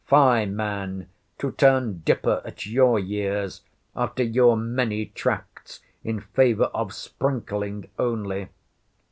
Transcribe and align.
Fie, 0.09 0.47
man, 0.47 1.09
to 1.37 1.51
turn 1.51 1.99
dipper 1.99 2.41
at 2.43 2.65
your 2.65 2.97
years' 2.97 3.61
after 3.95 4.23
your 4.23 4.57
many 4.57 5.05
tracts 5.05 5.79
in 6.03 6.19
favour 6.19 6.71
of 6.73 6.91
sprinkling 6.91 7.87
only! 7.99 8.47